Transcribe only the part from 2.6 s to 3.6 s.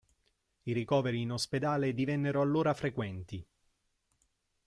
frequenti.